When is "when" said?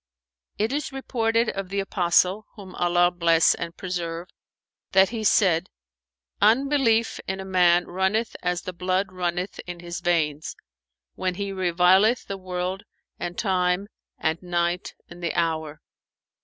11.13-11.35